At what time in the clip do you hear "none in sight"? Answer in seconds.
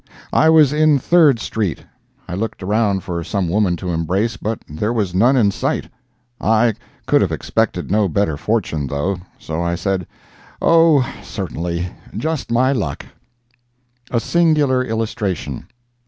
5.13-5.89